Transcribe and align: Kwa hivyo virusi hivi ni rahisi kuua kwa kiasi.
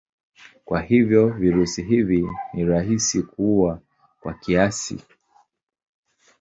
Kwa 0.65 0.81
hivyo 0.81 1.29
virusi 1.29 1.83
hivi 1.83 2.27
ni 2.53 2.65
rahisi 2.65 3.23
kuua 3.23 3.81
kwa 4.21 4.33
kiasi. 4.33 4.97